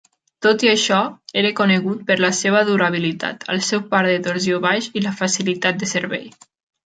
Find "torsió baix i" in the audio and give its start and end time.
4.29-5.05